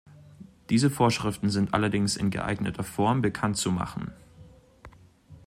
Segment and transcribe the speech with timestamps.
[0.71, 4.11] Diese Vorschriften sind allerdings in geeigneter Form bekanntzumachen.